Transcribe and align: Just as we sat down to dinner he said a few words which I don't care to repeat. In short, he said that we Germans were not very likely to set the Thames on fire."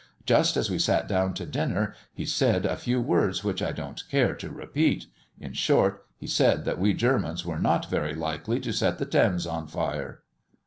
Just 0.25 0.57
as 0.57 0.67
we 0.67 0.79
sat 0.79 1.07
down 1.07 1.35
to 1.35 1.45
dinner 1.45 1.93
he 2.11 2.25
said 2.25 2.65
a 2.65 2.75
few 2.75 2.99
words 2.99 3.43
which 3.43 3.61
I 3.61 3.71
don't 3.71 4.01
care 4.09 4.33
to 4.33 4.49
repeat. 4.49 5.05
In 5.39 5.53
short, 5.53 6.03
he 6.17 6.25
said 6.25 6.65
that 6.65 6.79
we 6.79 6.95
Germans 6.95 7.45
were 7.45 7.59
not 7.59 7.87
very 7.87 8.15
likely 8.15 8.59
to 8.61 8.73
set 8.73 8.97
the 8.97 9.05
Thames 9.05 9.45
on 9.45 9.67
fire." 9.67 10.23